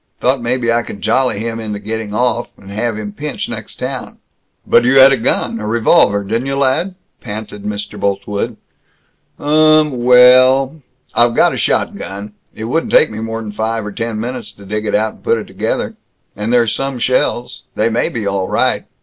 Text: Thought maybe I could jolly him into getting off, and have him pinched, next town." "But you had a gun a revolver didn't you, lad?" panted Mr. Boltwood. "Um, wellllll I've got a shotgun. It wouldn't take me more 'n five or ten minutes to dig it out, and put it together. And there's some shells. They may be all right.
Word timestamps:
Thought 0.19 0.41
maybe 0.41 0.73
I 0.73 0.81
could 0.81 1.03
jolly 1.03 1.37
him 1.37 1.59
into 1.59 1.77
getting 1.77 2.11
off, 2.11 2.47
and 2.57 2.71
have 2.71 2.97
him 2.97 3.11
pinched, 3.11 3.49
next 3.49 3.75
town." 3.77 4.17
"But 4.65 4.83
you 4.83 4.97
had 4.97 5.11
a 5.13 5.15
gun 5.17 5.59
a 5.59 5.67
revolver 5.67 6.23
didn't 6.23 6.47
you, 6.47 6.55
lad?" 6.55 6.95
panted 7.21 7.65
Mr. 7.65 7.99
Boltwood. 7.99 8.57
"Um, 9.37 9.91
wellllll 10.03 10.81
I've 11.13 11.35
got 11.35 11.53
a 11.53 11.55
shotgun. 11.55 12.33
It 12.55 12.63
wouldn't 12.63 12.91
take 12.91 13.11
me 13.11 13.19
more 13.19 13.41
'n 13.41 13.51
five 13.51 13.85
or 13.85 13.91
ten 13.91 14.19
minutes 14.19 14.51
to 14.53 14.65
dig 14.65 14.87
it 14.87 14.95
out, 14.95 15.13
and 15.13 15.23
put 15.23 15.37
it 15.37 15.45
together. 15.45 15.93
And 16.35 16.51
there's 16.51 16.73
some 16.73 16.97
shells. 16.97 17.61
They 17.75 17.89
may 17.89 18.09
be 18.09 18.25
all 18.25 18.47
right. 18.47 18.85